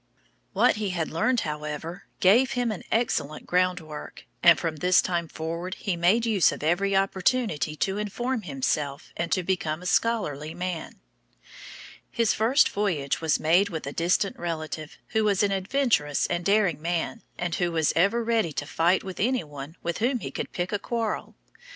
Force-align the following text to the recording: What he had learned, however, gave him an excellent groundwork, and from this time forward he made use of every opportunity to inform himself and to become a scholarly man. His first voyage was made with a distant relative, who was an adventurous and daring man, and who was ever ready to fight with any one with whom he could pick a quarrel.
What 0.53 0.77
he 0.77 0.89
had 0.89 1.11
learned, 1.11 1.41
however, 1.41 2.05
gave 2.21 2.53
him 2.53 2.71
an 2.71 2.81
excellent 2.91 3.45
groundwork, 3.45 4.25
and 4.41 4.59
from 4.59 4.77
this 4.77 4.99
time 4.99 5.27
forward 5.27 5.75
he 5.75 5.95
made 5.95 6.25
use 6.25 6.51
of 6.51 6.63
every 6.63 6.95
opportunity 6.95 7.75
to 7.75 7.99
inform 7.99 8.41
himself 8.41 9.13
and 9.15 9.31
to 9.31 9.43
become 9.43 9.83
a 9.83 9.85
scholarly 9.85 10.55
man. 10.55 10.99
His 12.09 12.33
first 12.33 12.67
voyage 12.69 13.21
was 13.21 13.39
made 13.39 13.69
with 13.69 13.85
a 13.85 13.93
distant 13.93 14.39
relative, 14.39 14.97
who 15.09 15.23
was 15.23 15.43
an 15.43 15.51
adventurous 15.51 16.25
and 16.25 16.43
daring 16.43 16.81
man, 16.81 17.21
and 17.37 17.53
who 17.53 17.71
was 17.71 17.93
ever 17.95 18.23
ready 18.23 18.53
to 18.53 18.65
fight 18.65 19.03
with 19.03 19.19
any 19.19 19.43
one 19.43 19.75
with 19.83 19.99
whom 19.99 20.17
he 20.21 20.31
could 20.31 20.51
pick 20.51 20.71
a 20.71 20.79
quarrel. 20.79 21.35